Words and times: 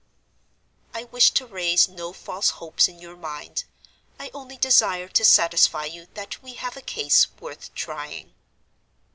"I 0.95 1.03
wish 1.03 1.29
to 1.33 1.45
raise 1.45 1.87
no 1.87 2.11
false 2.11 2.49
hopes 2.57 2.87
in 2.87 2.97
your 2.97 3.15
mind. 3.15 3.65
I 4.17 4.31
only 4.33 4.57
desire 4.57 5.07
to 5.09 5.23
satisfy 5.23 5.85
you 5.85 6.07
that 6.15 6.41
we 6.41 6.55
have 6.55 6.75
a 6.75 6.81
case 6.81 7.27
worth 7.39 7.71
trying. 7.75 8.33